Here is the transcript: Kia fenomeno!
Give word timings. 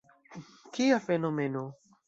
Kia 0.73 0.97
fenomeno! 1.05 1.63